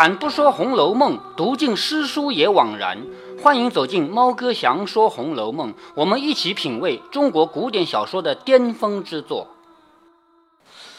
[0.00, 3.04] 开坛不说《红楼梦》，读尽诗书也枉然。
[3.42, 9.48] 欢迎走进猫哥祥说《红楼梦》，我们一起品味中国古典小说的巅峰之作。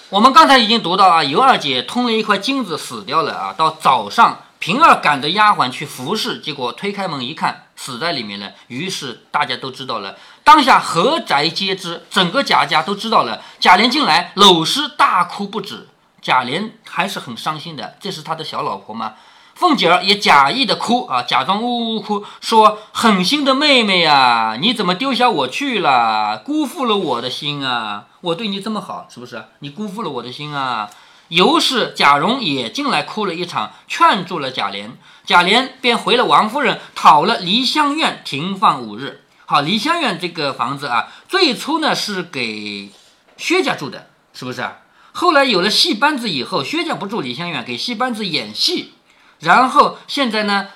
[0.10, 3.56] 我们刚才已经读到啊，尤二姐通了一块金子死掉了啊。
[3.58, 8.52] 到早上，平儿赶着丫鬟去服侍，结果推开门一看，死在里面了。
[8.68, 13.42] 于是大家都知道了，当下何宅皆知，整个贾家都知道了。
[13.60, 15.88] 贾琏进来，搂尸大哭不止。
[16.22, 19.14] 贾琏还是很伤心的，这是他的小老婆吗？
[19.56, 26.42] 凤姐儿也假意的哭啊，假装呜呜哭，说：“狠心的妹妹呀，你怎么丢下我去了？
[26.44, 28.08] 辜负了我的心啊！
[28.22, 29.46] 我对你这么好，是不是？
[29.60, 30.90] 你辜负了我的心啊！”
[31.30, 34.92] 尤氏、贾蓉也进来哭了一场，劝住了贾琏。
[35.26, 39.24] 贾琏便回了王夫人，讨了梨香院停放五日。
[39.46, 42.92] 好，梨香院这个房子啊，最初呢是给
[43.38, 44.68] 薛家住的，是不是？
[45.14, 48.94] 后来有了戏班子以后，薛家不住梨香院，给戏班子演戏。
[49.40, 50.68] 然后现在呢，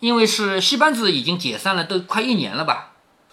[0.00, 2.90] 因为是戏班子已经解散了，都快一年了吧，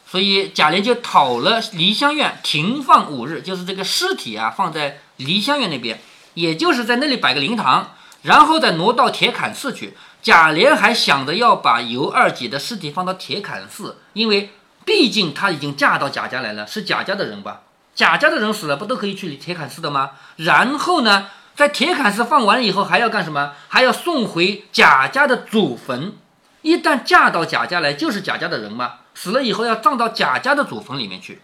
[0.07, 5.99] 所以贾琏就讨了梨香院停放五日，就是这个尸体啊放在梨香院那边，
[6.35, 9.97] 也就是在那里摆个灵堂，然后再挪到铁槛寺去。
[10.21, 14.51] 贾琏还想着要把尤二姐的尸体放到铁槛寺，因为
[14.85, 17.61] 毕竟她已经嫁到贾家来了，是贾家的人吧？
[17.95, 20.11] 贾家的人死了不都可以去铁槛寺的吗？
[20.35, 21.27] 然后呢？
[21.55, 23.53] 在铁槛寺放完了以后，还要干什么？
[23.69, 26.17] 还要送回贾家的祖坟。
[26.63, 28.95] 一旦嫁到贾家来，就是贾家的人嘛。
[29.13, 31.41] 死了以后要葬到贾家的祖坟里面去。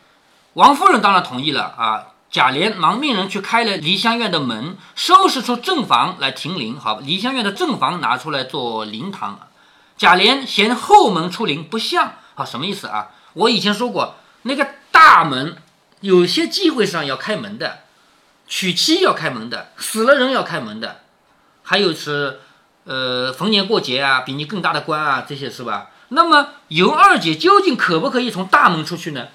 [0.56, 2.08] 王夫人当然同意了啊。
[2.30, 6.78] 贾琏忙命人去开了梨香院的门，收拾出正房来停灵。
[6.78, 9.40] 好，梨香院的正房拿出来做灵堂。
[9.96, 13.12] 贾琏嫌后门出灵不像，好，什么意思啊？
[13.34, 15.56] 我以前说过，那个大门
[16.02, 17.80] 有些机会上要开门的。
[18.54, 21.04] 娶妻要开门的，死了人要开门的，
[21.64, 22.42] 还有是，
[22.84, 25.92] 呃，逢年过节啊，比你更大的官啊，这些是吧？
[26.10, 29.30] 那么尤二姐究竟可不可以从大门出去呢？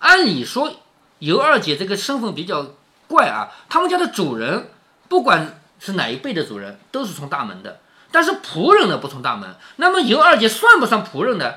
[0.00, 0.80] 按理说，
[1.20, 2.74] 尤二姐这个身份比较
[3.06, 4.68] 怪啊，他们家的主人，
[5.08, 7.78] 不管是哪一辈的主人，都是从大门的，
[8.10, 9.54] 但是仆人呢不从大门。
[9.76, 11.54] 那么尤二姐算不算仆人呢？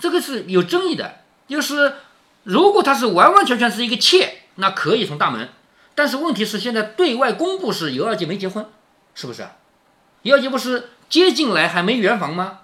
[0.00, 1.18] 这个是有争议的。
[1.48, 1.94] 就是
[2.44, 5.48] 如果他是完完全全是一个妾，那可以从大门。
[5.94, 8.64] 但是问题是，现在对外公布是尤二姐没结婚，
[9.14, 9.46] 是不是？
[10.22, 12.60] 尤二姐不是接进来还没圆房吗？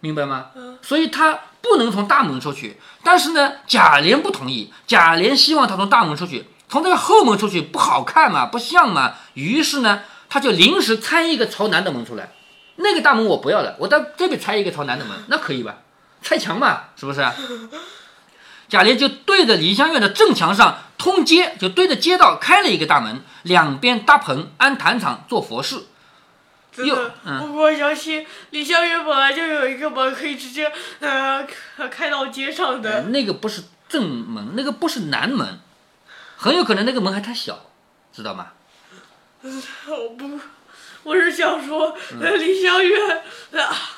[0.00, 0.50] 明白吗？
[0.82, 2.78] 所以他不能从大门出去。
[3.02, 9.14] 但是呢，贾琏不同意，贾琏希望他从大门出去，从这个后门出去不好看嘛，不像嘛。
[9.34, 12.32] 于是呢，他就临时拆一个朝南的门出来，
[12.76, 15.76] 那个大门我不要了，我到这边拆一个朝南的门，那可以吧？
[16.22, 17.20] 拆墙嘛，是不是？
[18.70, 25.86] 贾琏就对着梨香院的正墙上通街，就对着街道开了一个大门，两边搭棚安坛场做佛事。
[26.76, 30.70] 又，嗯，我想起梨香院本来就有一个门可以直接
[31.00, 31.44] 呃
[31.90, 33.02] 开到街上的。
[33.08, 35.58] 那个不是正门，那个不是南门，
[36.36, 37.66] 很有可能那个门还太小，
[38.12, 38.52] 知道吗？
[39.42, 40.38] 我不，
[41.02, 41.96] 我是想说
[42.38, 43.22] 梨香院
[43.54, 43.96] 啊。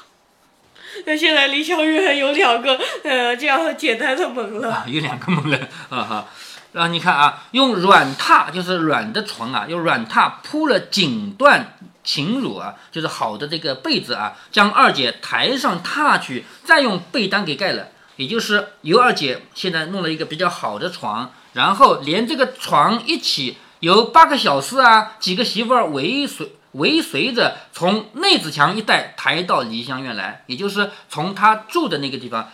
[1.05, 6.27] 那现在梨香院有两个呃这样简单的门了，有两个门了啊哈。
[6.73, 11.61] 然后你看啊，用软榻就是软的床啊，用软榻铺了锦缎
[12.03, 17.89] 琴褥啊，就是好的这个被子啊，将二姐抬上榻去，再用被单给盖了。
[18.17, 26.53] 也就是尤二姐现在弄了一个比较好的床，然后连这个床一起由八个小厮啊，几个媳妇儿围随。
[26.73, 32.51] 尾随着从内子墙一带抬到梨香院来，也就是从他住的那个地方。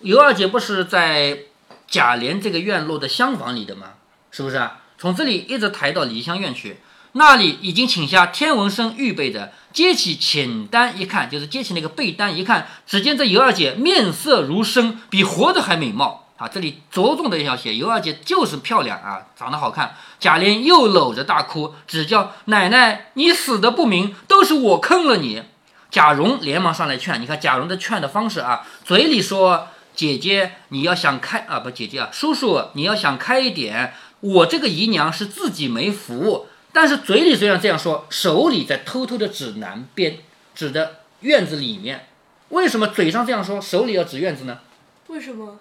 [0.00, 1.38] 尤二姐不是在
[1.86, 3.94] 贾琏这个院落的厢房里的吗？
[4.30, 4.80] 是不是啊？
[4.98, 6.78] 从这里一直抬到梨香院去，
[7.12, 9.52] 那里已经请下天文生预备着。
[9.72, 16.21] 揭起浅单一看，就是揭起那个被单一看，只见这尤二姐面色如生，比活的还美貌。
[16.42, 19.94] 啊，这里着重的要写，尤二姐就是漂亮啊，长得好看。
[20.18, 25.44] 贾琏又搂着大哭，只叫奶奶，你死的不明，都是我坑了你。
[25.88, 33.94] 贾蓉连忙上来劝，你看贾蓉的劝的方式啊，嘴里说姐姐你要想开啊，不姐姐啊，叔叔你要想开一点。
[34.18, 40.18] 我这个姨娘是自己没福，但是嘴里虽然这样说，手里在偷偷的指南边，
[40.56, 42.08] 指的院子里面。
[42.48, 44.58] 为什么嘴上这样说，手里要指院子呢？
[45.06, 45.58] 为什么？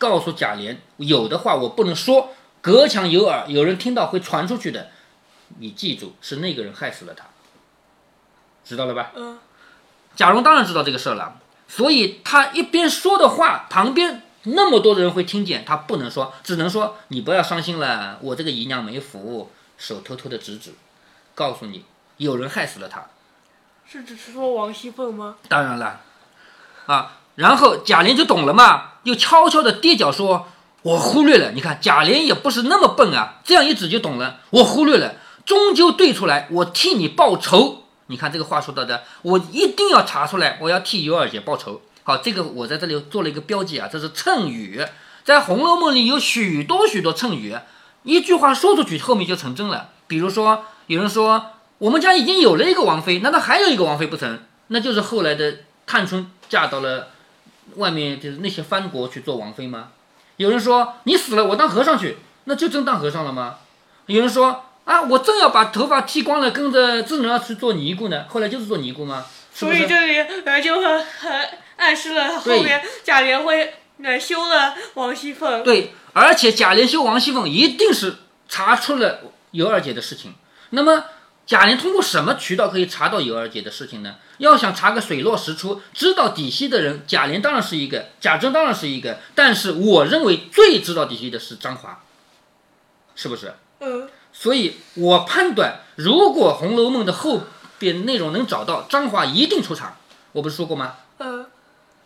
[0.00, 2.30] 告诉贾琏，有的话我不能说，
[2.62, 4.88] 隔墙有耳，有人听到会传出去的。
[5.58, 7.26] 你记住，是那个人害死了他，
[8.64, 9.12] 知道了吧？
[9.14, 9.38] 嗯。
[10.16, 11.38] 贾蓉当然知道这个事儿了，
[11.68, 20.72] 所以他一边说的话，旁边那么多的人会听见，他不能说，只能说你不要伤心了，我这个姨娘没福，手偷偷的指指，
[21.34, 21.84] 告诉你，
[22.16, 23.04] 有人害死了他。
[23.86, 25.36] 是只是说王熙凤吗？
[25.48, 26.00] 当然了，
[26.86, 30.46] 啊，然后贾琏就懂了嘛，又悄悄的跌脚说
[30.84, 31.52] ：“我忽略了。
[31.52, 34.40] 你看贾琏也不是那么笨啊，这样一指就懂了。
[34.50, 35.14] 我忽略了，
[35.46, 37.84] 终究对出来，我替你报仇。
[38.08, 41.80] 你看这个话说到的，我一定要查出来，我要替尤二姐报仇。
[42.02, 44.84] 好，这个我在这里做了一个标记啊，这是谶语。
[45.24, 47.56] 在《红楼梦》里有许多许多谶语，
[48.02, 49.88] 一句话说出去，后面就成真了。
[50.06, 54.40] 比如说，有人说我们家已经有了一个王妃，难道还有一个王妃不成？
[54.68, 57.08] 那就是后来的探春嫁到了
[57.76, 59.88] 外面，就是那些藩国去做王妃吗？
[60.36, 63.58] 有人说你死了，我当和尚去，那就真当和尚了吗？
[64.06, 69.24] 有人说啊，我正要把头发剃光了，跟着智能去做尼姑呢，后来就是做尼姑吗？
[69.54, 69.66] 是是？
[69.66, 75.62] 所以这里呃就很很暗示了后面贾琏会呃休了王熙凤。
[75.62, 78.16] 对，而且贾琏休王熙凤一定是
[78.48, 79.20] 查出了
[79.50, 80.34] 尤二姐的事情。
[80.70, 81.04] 那么
[81.50, 84.14] 贾琏通过什么渠道可以查到尤二姐的事情呢？
[84.38, 92.04] 要想查个水落石出，知道底细的人，贾琏当然是一个，贾珍当然是一个，但是我认为最知道底细的是张华，
[93.16, 93.52] 是不是？
[93.80, 97.40] 嗯，所以我判断，如果《红楼梦》的后
[97.80, 99.96] 边内容能找到，张华一定出场。
[100.30, 100.94] 我不是说过吗？
[101.18, 101.46] 嗯，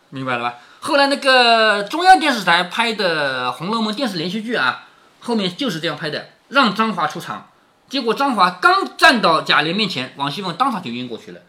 [0.09, 0.55] 明白了吧？
[0.81, 4.89] 后来那个中央电视台拍的《红楼梦》电视连续剧啊，
[5.21, 7.51] 后面就是这样拍的，让张华出场。
[7.89, 11.41] 结果张华刚站到贾琏面前，王熙凤当场就晕过去了。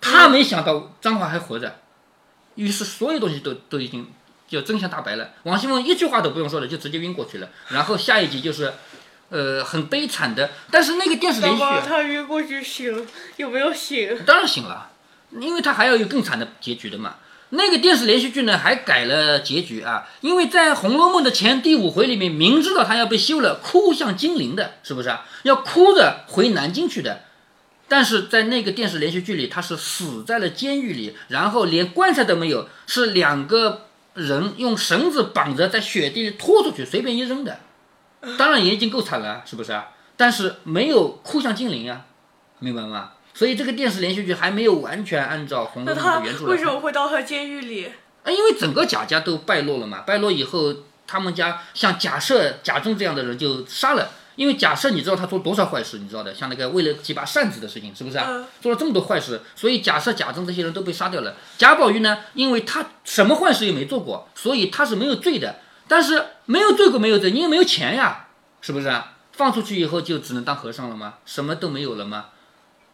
[0.00, 1.80] 他没想到张华还活着，
[2.56, 4.10] 于是所有东西都都已经
[4.48, 5.30] 就真相大白了。
[5.44, 7.48] 王熙凤一句话都不用说了，就直接晕过去了。
[7.68, 8.72] 然后下一集就是，
[9.30, 10.50] 呃，很悲惨的。
[10.70, 14.24] 但是那个电视连那续剧啊他晕过去醒有没有醒？
[14.24, 14.90] 当然醒了，
[15.30, 17.16] 因为他还要有更惨的结局的嘛。
[17.54, 25.26] 那个电视连续剧呢，还改了结局啊，因为在《红楼梦》的前第五回里面，明知道他要被休了，哭向金陵的，是不是啊？
[25.42, 27.24] 要哭着回南京去的，
[27.88, 37.60] 但是在那个电视连续剧里，他是死在了监狱里，然后连棺材都没有，是两个人用绳子绑着在雪地里拖出去，随便一扔的。
[38.38, 39.88] 当然也已经够惨了，是不是啊？
[40.16, 42.06] 但是没有哭向金陵啊，
[42.60, 43.10] 明白吗？
[43.42, 46.44] 所以这个电视连续剧还没有完全按照《红楼梦》的原著。
[46.44, 47.86] 为什么会到他监狱里？
[48.22, 50.72] 啊，因为整个贾家都败落了嘛，败落以后，
[51.08, 54.12] 他们家像贾赦、贾政这样的人就杀了。
[54.36, 58.26] 因为贾赦，你知道他做多少坏事，你知道的，像那个为了几把扇子的事情，是不是啊？
[58.28, 61.34] 嗯做了这么多坏事，所以贾赦、贾政这些人都被杀掉了。
[61.58, 65.56] 贾宝玉呢，因为他什么坏事也没做过，所以他是没有罪的。
[65.88, 68.28] 但是没有罪过没有罪，你也没有钱呀，
[68.60, 69.14] 是不是啊？
[69.32, 71.14] 放出去以后就只能当和尚了吗？
[71.26, 72.26] 什么都没有了吗？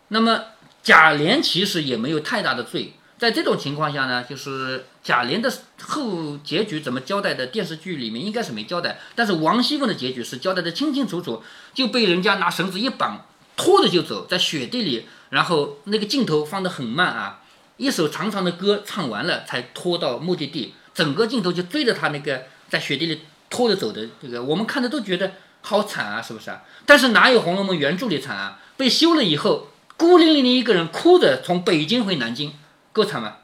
[0.09, 0.43] 那么
[0.83, 5.53] 贾琏其实也没有太大的罪，在这种情况下呢，就是贾琏的
[5.83, 11.43] 后结局怎么交代的，电视剧里面应该是没交代，但是王熙凤的结局是交代的清清楚楚，
[11.75, 13.27] 就被人家拿绳子一绑，
[13.57, 17.41] 拖着就走，在雪地里，然后那个镜头放得很慢啊，
[17.77, 23.21] 一首长长的歌唱完了才拖到目的地，整个镜头就追着他那个在雪地里
[23.51, 26.63] 拖着走的这个，我们看的都觉得好惨啊，是不是啊？
[26.87, 28.61] 但是哪有《红楼梦》原著里惨啊？
[28.77, 32.55] 被休了以后，孤零零的一个人哭着从北京回南京，
[32.95, 33.35] 够惨吗？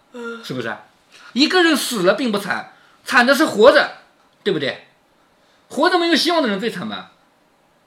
[0.42, 0.82] 是不是啊？
[1.32, 2.72] 一个人死了并不惨，
[3.04, 3.98] 惨的是活着，
[4.42, 4.86] 对不对？
[5.68, 7.08] 活着没有希望的人最惨嘛，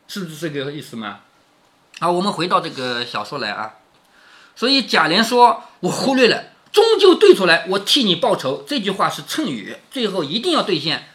[0.08, 1.20] 是不是这个意思吗？
[2.00, 3.76] 好，我们回到这个小说来啊。
[4.56, 11.08] 所以贾琏说：“我忽略了，终究对出来，我替你报仇。”这句话是谶语，最后一定要兑现。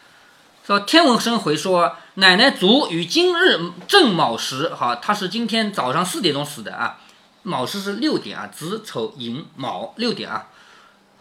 [0.65, 7.01] 说天文生回说，奶奶卒于今日正卯时，好，他是今天早上四点钟死的啊。
[7.43, 10.47] 卯时是六点啊，子丑寅卯六点啊。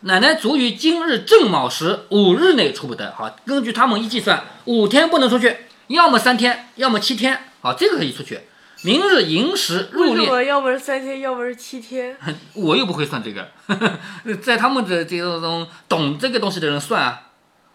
[0.00, 3.14] 奶奶卒于今日正卯时，五日内出不得。
[3.14, 5.56] 好，根据他们一计算，五天不能出去，
[5.88, 7.38] 要么三天，要么七天。
[7.60, 8.40] 好，这个可以出去。
[8.84, 12.16] 明日寅时入殓，为什么要么是三天，要么是七天？
[12.54, 13.48] 我又不会算这个，
[14.42, 17.28] 在他们的这种懂这个东西的人算啊。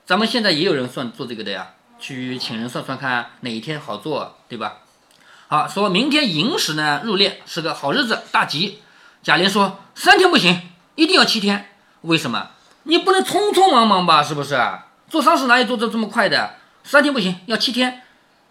[0.06, 4.80] 咱们现在也有人算做这个的呀，去请人算算看哪一天好做，对吧？
[5.50, 8.80] 好，说明天寅时呢入殓是个好日子，大吉。
[9.24, 10.62] 贾琏说三天不行，
[10.96, 11.70] 一定要七天。
[12.02, 12.50] 为什么？
[12.84, 14.22] 你不能匆匆忙忙吧？
[14.22, 14.60] 是不是？
[15.10, 16.56] 做丧事哪有做的这么快的？
[16.84, 18.04] 三天不行，要七天。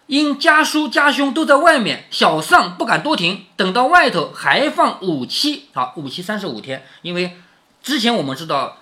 [0.07, 6.83] 因家叔家兄都在外面，小丧不敢多停，等到外头还放五七，好，五七三十五天。
[7.03, 7.37] 因为
[7.83, 8.77] 之前我们知道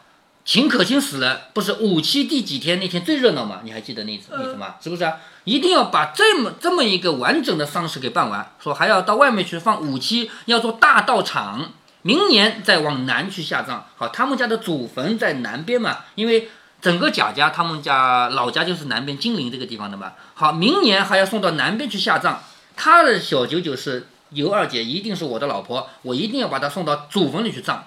[0.46, 3.62] 秦可卿死了，不是五七第几天那天最热闹吗？
[3.64, 4.76] 你还记得那次那什么？
[4.80, 5.18] 是不是啊？
[5.44, 11.72] 一定要把这么这么一个完整的丧事给办完，说还要到外面去放五七，要做大道场，
[12.04, 13.88] 明年再往南去下葬。
[13.98, 16.50] 好，他们家的祖坟在南边嘛，因为。
[16.82, 20.12] 整个贾家，他们家老家就是南边金陵这个地方的嘛。
[20.36, 22.44] 好，明年还要送到南边去下葬。
[22.76, 27.86] 他的小九九是尤二姐，一定是我的老婆，我一定要把她送到祖坟里去葬。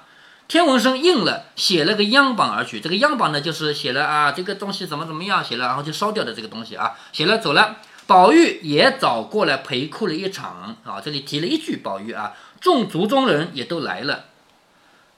[0.49, 2.81] 天文生应了，写了个样榜而去。
[2.81, 7.77] 这个样榜呢，就是写了啊，这个东西怎么怎么样，写了然后就烧掉的这个东西啊，写了走了。
[8.07, 14.25] 宝玉也早过来陪哭了一场啊，这里提了一句宝玉啊，众族中人也都来了。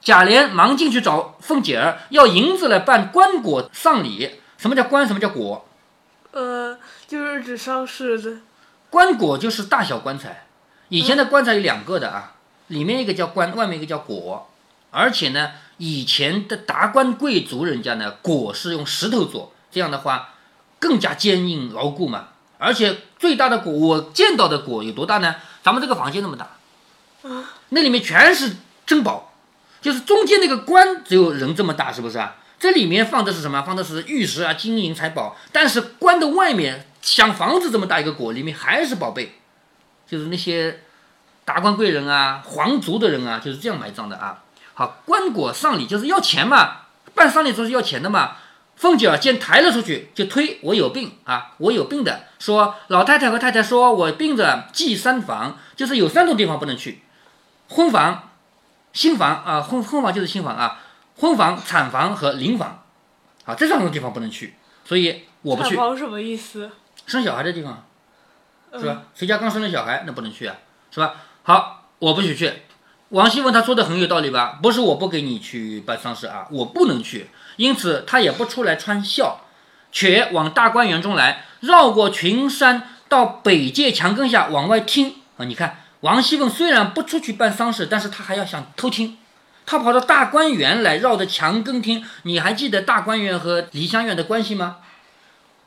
[0.01, 4.31] 贾琏忙进去找凤姐儿，要银子来办棺椁丧礼。
[4.57, 5.07] 什么叫棺？
[5.07, 5.61] 什么叫椁？
[6.31, 8.39] 呃，就是指丧事的。
[8.89, 10.47] 棺椁就是大小棺材。
[10.89, 12.33] 以前的棺材有两个的啊，
[12.67, 14.41] 里面一个叫棺，外面一个叫椁。
[14.91, 20.35] 而且呢，以前的达官贵族人家呢，椁是用石头做，这样的话
[20.77, 22.27] 更加坚硬牢固嘛。
[22.57, 25.37] 而且最大的椁，我见到的椁有多大呢？
[25.63, 26.57] 咱们这个房间那么大，
[27.23, 29.33] 啊，那里面全是珍宝，
[29.81, 32.35] 就是中间那个棺只有人这么大，是不是啊？
[32.59, 33.63] 这里面放的是什么？
[33.63, 35.35] 放的是玉石啊、金银财宝。
[35.51, 39.39] 但是棺的外面像房子这么大一个椁，里面还是宝贝，
[40.07, 40.81] 就是那些
[41.45, 44.43] 达官贵人啊、皇族的人啊，就是这样埋葬的啊。
[44.73, 46.81] 好，棺椁丧礼就是要钱嘛，
[47.13, 48.37] 办丧礼都是要钱的嘛。
[48.75, 52.23] 凤姐儿见抬了出去，就推我有病啊，我有病的。
[52.39, 57.03] 说老太太和太太说我病着忌三房，就是有三种地方不能去：
[57.69, 58.29] 婚房、
[58.91, 60.79] 新房啊，婚婚房就是新房啊，
[61.17, 62.83] 婚房、产房和灵房，
[63.45, 65.75] 啊，这三种地方不能去，所以我不去。
[65.75, 66.71] 产房什么意思？
[67.05, 67.85] 生小孩的地方
[68.73, 69.03] 是嗯吧？
[69.13, 70.55] 谁家刚生了小孩，那不能去啊，
[70.89, 71.13] 是吧？
[71.43, 72.51] 好，我不许去。
[73.11, 74.59] 王熙凤她说的很有道理吧？
[74.61, 79.41] 不是我不给你去办丧事啊，我不能去，因此她也不出来穿孝，
[79.91, 85.43] 却往大观园中来，绕过群山，到北界墙根下往外听啊。
[85.43, 89.17] 你看，王熙凤虽然不出去办丧事，但是她还要想偷听，
[89.65, 92.05] 她跑到大观园来，绕着墙根听。
[92.23, 94.77] 你还记得大观园和梨香院的关系吗？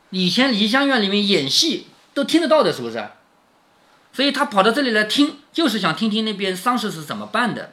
[0.08, 3.04] 以前梨香院里面演戏都听得到的，是不是？
[4.14, 7.72] 所以他跑到这里来听，就是想听听那边丧事是怎么办的。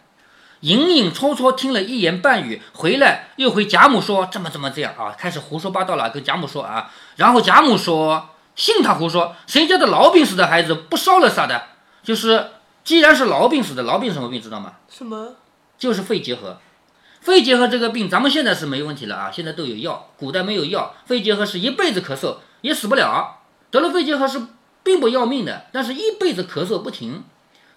[0.62, 6.92] 隐隐绰绰听了一言半语，回来又回贾母说这么这么这样啊，开始胡说八道了，跟贾母说啊。
[7.16, 11.64] 然后贾母说信他胡说，谁家的痨病死的孩子不烧了啥的？
[12.04, 12.48] 就是
[12.84, 14.74] 既然是痨病死的，痨病什么病知道吗？
[14.90, 15.36] 什么？
[15.78, 16.58] 就是肺结核。
[17.22, 20.10] 肺结核这个病，咱们现在是没问题了啊，现在都有药。
[20.18, 23.42] 古代没有药，肺结核是一辈子咳嗽也死不了。
[23.70, 24.42] 得了肺结核是
[24.84, 27.24] 并不要命的，但是一辈子咳嗽不停。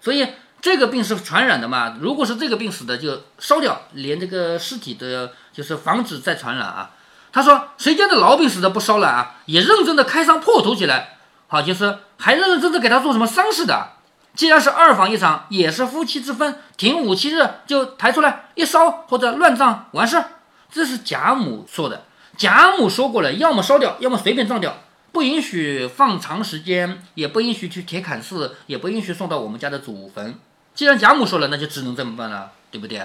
[0.01, 0.27] 所以
[0.61, 1.97] 这个病是传染的嘛？
[1.99, 6.91] 如果是这个病死的，就烧掉，连这个尸体都要，就是防止再传染啊。
[7.31, 9.35] 他说谁家的痨病死的不烧了啊？
[9.45, 13.89] 也认真的开伤破土起来，好，就是还认认真真给他做什么丧事的。
[14.33, 20.25] 既然是二房一场，也是夫妻之分，停五七日就抬出来一烧或者乱葬完事儿。
[20.71, 22.03] 这是贾母说的，
[22.37, 24.75] 贾母说过了，要么烧掉，要么随便葬掉，
[25.15, 30.37] 不允许放长时间，也不允许去铁槛寺，也不允许送到我们家的祖坟。
[30.73, 33.01] 既然贾母说了，那就只能这么办了，对不对？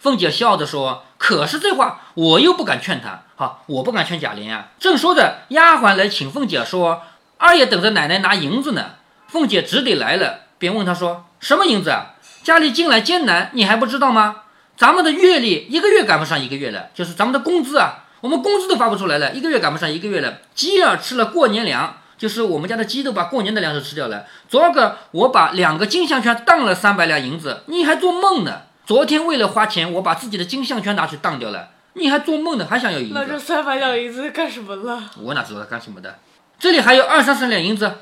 [0.00, 7.02] 凤姐笑着说：“可是这话我又不敢劝他，好，我不敢劝贾琏啊。”正说着，丫鬟来请凤姐说
[7.38, 8.96] ：“二爷等着奶奶拿银子呢。”
[9.30, 10.40] 凤姐只得来了。
[10.58, 12.16] 便问她说：“什么银子啊？
[12.42, 14.42] 家里近来艰难，你还不知道吗？
[14.76, 20.38] 咱们的月例一个月赶不上一个月了，就是咱们的工资啊，我们工资都发不出来了，一个月赶不上一个月了。
[20.54, 24.24] 鸡儿吃了过年粮，就是我们家的鸡都把过年的粮食吃掉了。
[24.48, 28.62] 昨儿个我把两个金项圈当了三百两银子，你还做梦呢？
[28.86, 32.66] 昨天为了花钱，我把自己的金项圈拿去当掉了，你还做梦呢？
[32.66, 33.12] 还想要银子？
[33.14, 35.02] 那这三百两银子干什么了？
[35.18, 36.18] 我哪知道他干什么的？
[36.58, 37.92] 这里还有二三十两银子，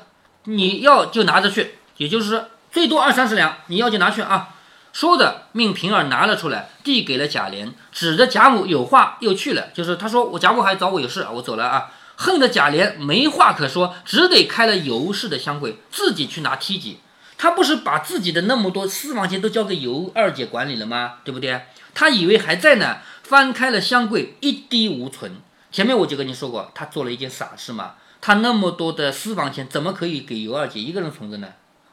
[0.45, 4.52] 你要就拿着去。”也就是最多二三十两，你要就拿去啊！
[4.93, 9.69] 说着，命平儿拿了出来，递给了贾琏，指着贾母有话又去了。
[9.73, 11.91] 就是他说我贾母还找我有事啊，我走了啊！
[12.15, 16.99] 恨得贾琏没话可说，只得开了尤氏的香柜，自己去拿梯级。
[17.39, 21.15] 他不是把自己的那么多私房钱都交给尤二姐管理了吗？
[21.23, 21.65] 对不对？
[21.95, 25.37] 他以为还在呢，翻开了香柜，一滴无存。
[25.71, 27.95] 前面我就跟你说过，他做了一件傻事嘛。
[28.21, 31.47] 他那么多的私房钱，怎么可以给尤二姐一个人存着呢？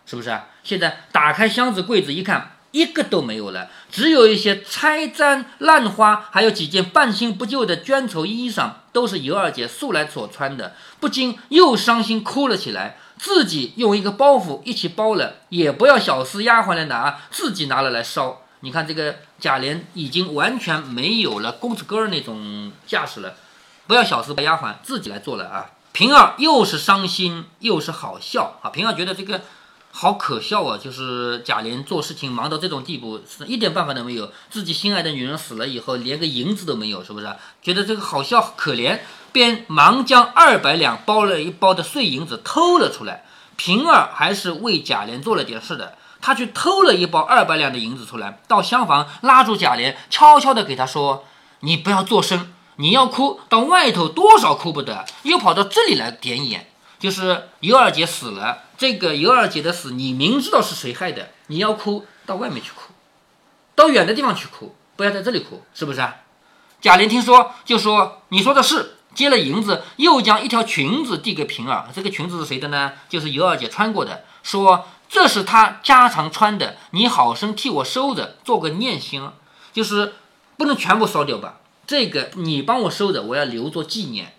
[0.04, 0.48] 是不是啊？
[0.62, 12.98] 现在打开箱子柜子一看，一个都没有了，只有一些拆毡烂花，还有几件半新不旧的绢绸衣裳，都是尤二姐素来所穿的，不禁又伤心哭了起来。
[13.18, 18.42] 自己用一个包袱一起包了，也不要小厮丫鬟来拿，自己拿了来烧。
[18.60, 23.34] 你看这个贾琏已经完全没有了公子哥那种架势了，
[23.86, 25.70] 不要小厮丫鬟自己来做了啊！
[25.92, 28.70] 平儿又是伤心又是好笑啊！
[28.70, 29.40] 平儿觉得这个。
[29.92, 30.78] 好可笑啊！
[30.78, 34.32] 就是贾琏做事情忙到这种地步，是一点办法都没有。
[34.48, 37.28] 自己心爱的女人死了以后，连个银子都没有，是不是？
[37.60, 39.00] 觉得这个好笑可怜，
[39.32, 43.24] 便忙将二百两包了一包的碎银子偷了出来，
[43.56, 45.96] 平儿还是为贾琏做了点事的。
[46.22, 51.24] 他去偷了一包二百两的银子出来，到厢房拉住贾琏，悄悄地给他说
[51.60, 56.69] ：“你不要作声，你要哭到外头多少哭不得，又跑到这里来点眼。
[57.00, 62.92] 就是尤二姐死了，这个尤二姐的死，你明知道是谁害的，你要哭到外面去哭，
[63.74, 66.18] 到远的地方去哭，不要在这里哭，是不是啊？”
[66.80, 71.88] 贾琏听说，就说：“你说的是。”接了银子，又将一条裙子递给平儿。
[71.92, 72.92] 这个裙子是谁的呢？
[73.08, 74.86] 就是尤二姐穿过的，说。
[75.12, 79.28] 这是她家常穿的，你好生替我收着，做个念心，
[79.72, 80.14] 就是
[80.56, 81.56] 不能全部烧掉吧？
[81.84, 84.36] 这个你帮我收着，我要留作纪念。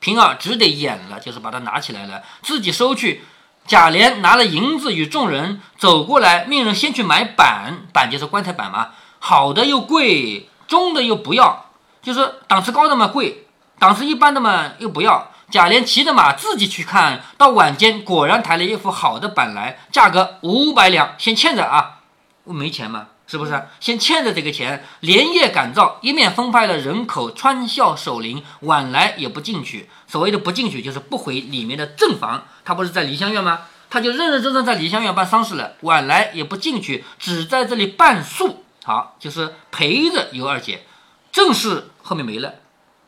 [0.00, 3.22] 平儿只得演了，就是把它拿起来了，自己收去。
[3.66, 8.88] 贾琏拿了银子与众人走过来，命人先去买板，板就是棺材板嘛，
[9.20, 11.66] 好的又贵，中的又不要，
[12.02, 13.46] 就是档次高的嘛贵，
[13.78, 15.30] 档次一般的嘛又不要。
[15.50, 21.98] 贾琏骑着马自己去看，到晚间果然抬了一副好的板来，价格五百两，先欠着啊！
[22.44, 23.62] 我没钱嘛，是不是？
[23.78, 29.88] 先欠着这个钱，连夜赶造，一面分派了人口穿孝守灵，晚来也不进去。
[30.08, 32.48] 所谓的不进去，就是不回里面的正房。
[32.64, 33.60] 他不是在梨香院吗？
[33.88, 38.64] 他就认认真真在梨香院办丧事了，晚来也不进去，只在这里办宿。
[38.82, 40.82] 好，就是陪着尤二姐。
[41.30, 42.54] 正是后面没了。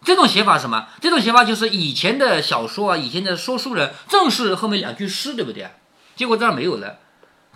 [0.05, 0.87] 这种写法什么？
[1.01, 5.69] 这种写法就是以前的小说啊，以前的说书人正是后面两句诗，对不对？
[6.15, 7.01] 结果这儿没有了。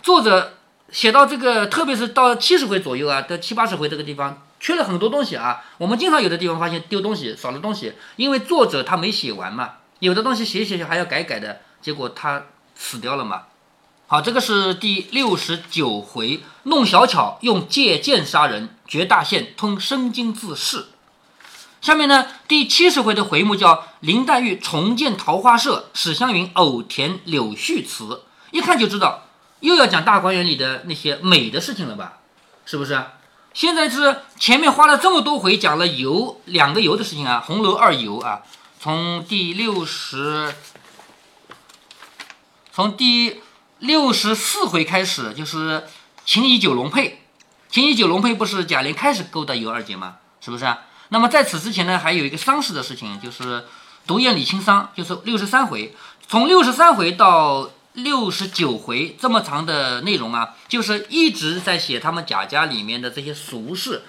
[0.03, 0.56] 作者
[0.91, 5.63] 写到这个，特别是到七十回左右啊，到七八十回这个地方，缺了很多东西啊。
[5.77, 9.71] 我们经常有的地方发现丢东西，少了东西，因为作者他没写完嘛。
[9.99, 12.43] 有的东西写写写还要改改的，结果他
[12.75, 13.43] 死掉了嘛。
[14.07, 20.85] 好，这个是第六十九回，弄小巧用借剑杀人，绝大限通生津自噬。
[21.81, 28.23] 下面呢，第七十回的回目叫林黛玉重建桃花社，史湘云偶填柳絮词。
[28.51, 29.26] 一看就知道
[29.61, 32.19] 又要讲大观园里的那些美的事情了吧？
[32.65, 33.01] 是不是？
[33.53, 38.43] 现在是前面花了这么多回讲了游两个游的事情啊，红楼二游啊，
[38.79, 40.53] 从第六十，
[42.71, 43.41] 从第
[43.79, 45.87] 六十四回开始就是
[46.23, 47.23] 情谊九龙配，
[47.69, 50.17] 情谊九龙配不是贾琏开始勾搭尤二姐吗？
[50.39, 50.71] 是不是？
[51.09, 53.65] 那么在此之前呢，还有一个丧事的事情，就是
[54.05, 55.95] 独宴李清桑，就是六十三回，
[56.27, 64.03] 从六十三回到六十九回这么长的内容啊，就是一直在写他们贾家里面的这些俗事，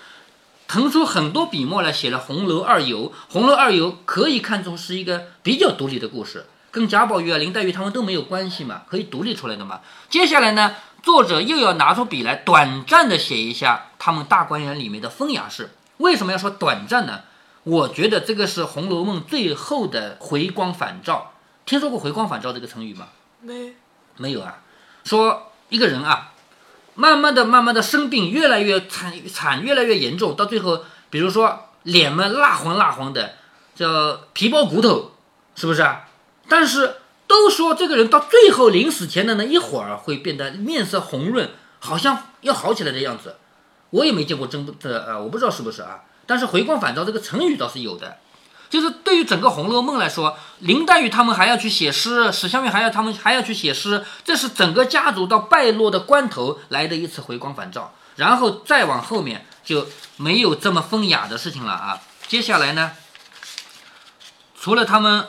[0.66, 3.10] 腾出很多笔墨来写了《红楼二游》。
[3.30, 9.80] 《红楼二游》可以看作是一个比较独立的故事，跟贾宝玉啊、林黛玉他们都没有关系嘛，可以独立出来的嘛。
[10.10, 15.70] 接下来呢，作者又要拿出笔来，短暂的写一下他们大观园里面的风雅事。
[15.96, 17.20] 为什么要说短暂呢？
[17.64, 21.32] 我觉得这个是《红楼梦》最后的回光返照。
[21.64, 23.08] 听说过“回光返照”这个成语吗？
[23.40, 23.74] 没，
[24.16, 24.60] 没有啊。
[25.04, 26.32] 说一个人啊，
[26.94, 33.36] 慢慢的、慢慢的生病，越来越惨惨，越来越严重，到最后，比如说脸嘛蜡黄蜡黄的，
[33.74, 35.12] 叫皮包骨头，
[35.54, 36.08] 是不是啊？
[36.48, 36.96] 但是
[37.26, 43.36] 都说这个人到最后临死前的那一会儿会变得面色红润，好像要好起来的样子。
[43.90, 46.02] 我也没见过真的，呃，我不知道是不是啊。
[46.26, 48.18] 但是回光返照这个成语倒是有的，
[48.70, 57.94] 就是对于整个《红楼梦》来说，林黛玉他们还要去写诗，史湘云还要他们还要去写诗，这是整个家族到败落的关头来的一次回光返照。
[58.16, 62.00] 然后再往后面就没有这么风雅的事情了啊。
[62.26, 62.92] 接下来呢，
[64.60, 65.26] 除了他们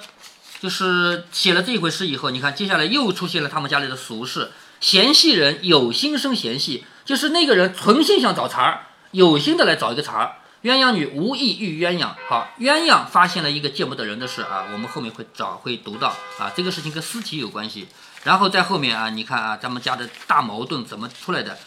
[0.60, 6.84] 就是写了这一回诗以后，你看接下来又出现了他们家里的俗事，嫌隙人有心生嫌隙。
[7.06, 10.36] 就是那个人存心想找茬儿，有心的来找一个茬儿。
[10.62, 17.88] 鸳鸯女无意遇鸳鸯，好，鸳鸯发现了一个见不得人的事啊，我们后面会找会读到啊，这个事情跟尸体有关系。
[18.24, 21.58] 然后在后面啊，你看啊，咱们家的大矛盾怎么出来的？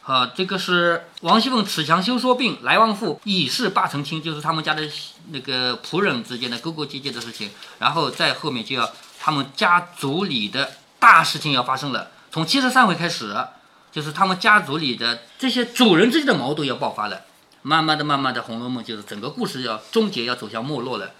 [0.00, 4.82] 好，这个是王熙凤恃强休说病，来旺妇以势罢成亲，就是他们家的
[5.30, 7.50] 那个仆人之间的勾勾结结的事情。
[7.78, 13.36] 然后在后面就要他们家族里的大事情要发生了，从七十三回开始。
[13.90, 17.22] 就是他们家族里的这些主人之间的矛盾要爆发了，
[17.62, 21.10] 慢慢的、慢慢的，《红楼梦》就是整个故事要终结，要走向没落了。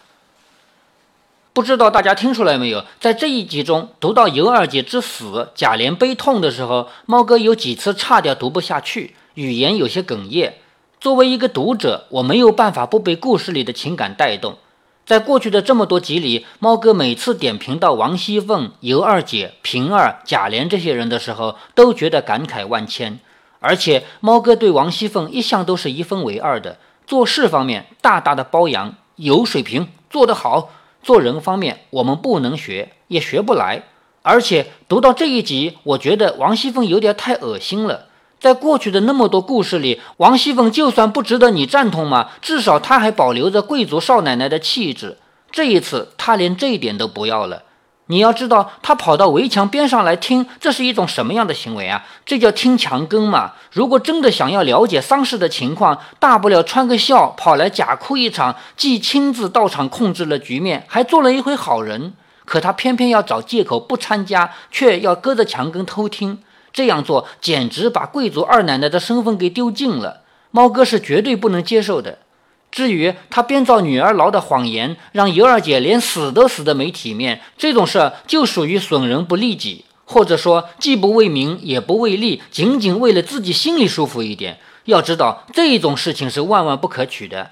[1.52, 2.84] 不知道大家听出来没有？
[3.00, 10.58] 在这一集中，读到尤二姐之死，贾琏悲痛的时候，猫哥有几次差点读不下去，语言有些哽咽。
[11.00, 14.58] 作为一个读者，我没有办法不被故事里的情感带动。
[15.04, 23.18] 在过去的这么多集里，猫哥每次点评到王熙凤、尤二姐、平儿、贾琏这些人的时候，都觉得感慨万千。
[23.60, 30.70] 而且，猫哥对王熙凤一向都是一分为二的，做事方面大大的包养，有水平，做得好；
[31.02, 33.82] 做人方面，我们不能学，也学不来。
[34.22, 38.06] 而且读到这一集，我觉得王熙凤有点太恶心了。
[38.38, 45.18] 在过去的那么多故事里，王熙凤就算不值得你赞同嘛，至少她还保留着贵族少奶奶的气质。
[45.50, 47.64] 这一次，她连这一点都不要了。
[48.10, 52.06] 你要知道，他跑到围墙边上来听，这是一种什么样的行为啊？
[52.24, 53.52] 这叫听墙根嘛。
[53.70, 62.14] 如果真的想要了解丧事的情况，大不了穿个孝，跑来假哭一场，既亲自到场控制了局面，还做了一回好人。
[62.46, 66.38] 可他偏偏要找借口不参加，却要隔着墙根偷听。
[66.72, 72.20] 这样做简直把贵族二奶奶的身份给丢尽了，猫哥是绝对不能接受的。
[72.70, 84.58] 至于他编造女儿痨的谎言，让尤二姐连死都死得没体面，这种事儿就属于损人不利己，或者说既不为民也不为利，仅仅为了自己心里舒服一点。
[84.84, 87.50] 要知道这种事情是万万不可取的，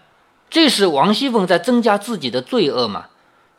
[0.49, 3.07] 这是王熙凤在增加自己的罪恶嘛？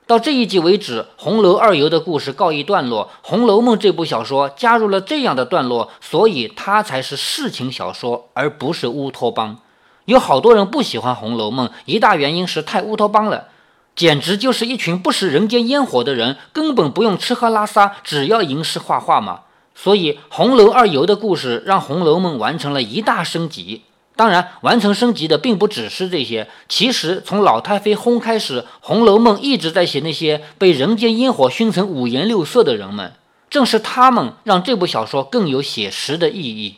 [0.08, 9.60] 到这一集为止，红楼二游的故事告一段落，《红楼梦》这部小说加入了这样的段落，所以它才是世情小说，而不是乌托邦。
[10.08, 13.50] 有好多人不喜欢《红楼梦》，一大原因是太乌托邦了，
[13.94, 19.42] 简直就是一群不食人间烟火的人，根本不用吃喝拉撒，只要吟诗画画嘛。
[19.76, 23.82] 所以，红楼二游的故事让《红楼梦》完成了一大升级。
[24.16, 26.48] 当然，完成升级的并不只是这些。
[26.70, 33.12] 其实，从老太妃轰开始，《红楼梦》一直在写那些被人间烟火熏成五颜六色的人们。
[33.50, 36.78] 正是他们让这部小说更有写实的意义。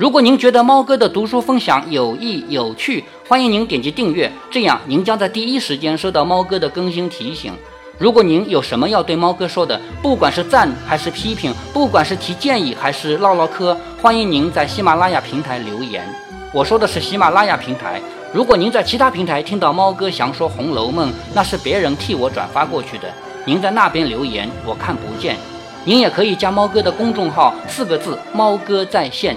[0.00, 7.52] 如果您觉得猫哥的读书分享有益有趣，欢迎您点击订阅，这样您将在第一时间收到猫哥的更新提醒。
[7.98, 16.02] 如果您有什么要对猫哥说的，不管是赞还是批评，不管是提建议还是唠唠嗑，欢迎您在喜马拉雅平台留言。
[16.50, 18.00] 我说的是喜马拉雅平台。
[18.32, 23.08] 如果您在其他平台听到猫哥详说《红楼梦》，那是别人替我转发过去的。
[23.44, 25.36] 您在那边留言，我看不见。
[25.84, 29.36] 您也可以加猫哥的公众号，四个字“猫哥在线”。